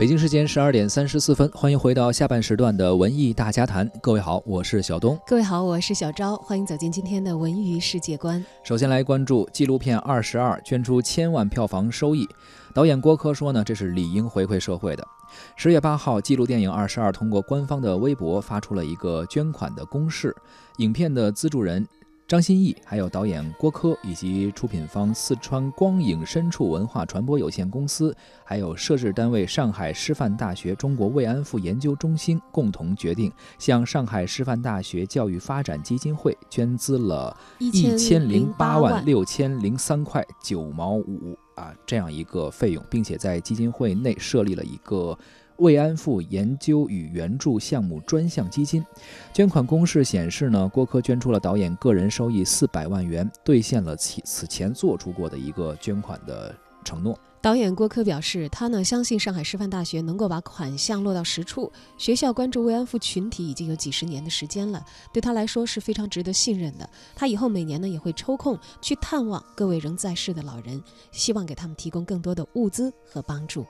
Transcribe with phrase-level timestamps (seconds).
[0.00, 3.86] 北京时间十二点三十四分，欢迎回到下半时段的文艺大家谈。
[4.00, 5.20] 各位好，我是小东。
[5.26, 6.34] 各位好，我是小昭。
[6.36, 8.42] 欢迎走进今天的文娱世界观。
[8.62, 12.26] 首先来关注纪录片《二十二》，捐出千万票房收益。
[12.72, 15.06] 导演郭柯说呢，这是理应回馈社会的。
[15.54, 20.34] 十月八号，纪录电影《二十二》通过官方的微博发出了一个捐款的公示。
[20.78, 21.86] 影片的资助人。
[22.30, 45.18] 张歆艺，还有导演郭柯，以及出品方四川光影深处文化传播有限公司，还有摄制单位上海师范大学中国慰安妇研究中心，共同决定向上海师范大学教育发展基金会捐资了一千零八万六千零三块九毛五啊，这样一个费用，并且在基金会内设立了一个。
[45.60, 48.84] 慰安妇研究与援助项目专项基金
[49.32, 57.18] 捐款公示显示呢，郭柯捐出了导演个人收益四百万元，兑现了此此前做出过的一个捐款的承诺。
[57.42, 61.72] 导演郭柯表示，他呢相信上海师范大学能够把款项落到实处。
[61.96, 66.88] 学校关注慰安妇群体已经有几十年的时间了，对他来说是非常值得信任的。
[67.14, 73.66] 他以后每年呢也会抽空去探望各位仍在世的老人，希望给他们提供更多的物资和帮助。